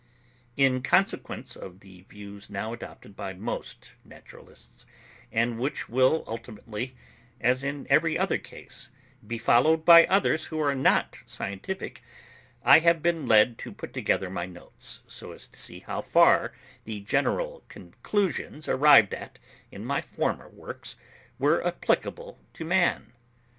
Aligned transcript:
In 0.57 0.81
consequence 0.81 1.55
of 1.55 1.81
the 1.81 2.01
views 2.09 2.49
now 2.49 2.73
adopted 2.73 3.15
by 3.15 3.33
most 3.35 3.91
naturalists, 4.03 4.87
and 5.31 5.59
which 5.59 5.89
will 5.89 6.23
ultimately, 6.25 6.95
as 7.39 7.63
in 7.63 7.85
every 7.87 8.17
other 8.17 8.39
case, 8.39 8.89
be 9.27 9.37
followed 9.37 9.85
by 9.85 10.07
others 10.07 10.45
who 10.45 10.59
are 10.59 10.73
not 10.73 11.19
scientific, 11.27 12.01
I 12.63 12.79
have 12.79 13.03
been 13.03 13.27
led 13.27 13.59
to 13.59 13.71
put 13.71 13.93
together 13.93 14.31
my 14.31 14.47
notes, 14.47 15.01
so 15.07 15.33
as 15.33 15.47
to 15.49 15.59
see 15.59 15.81
how 15.81 16.01
far 16.01 16.51
the 16.85 17.01
general 17.01 17.63
conclusions 17.67 18.67
arrived 18.67 19.13
at 19.13 19.37
in 19.69 19.85
my 19.85 20.01
former 20.01 20.49
works 20.49 20.95
were 21.37 21.63
applicable 21.63 22.39
to 22.53 22.65
man. 22.65 23.13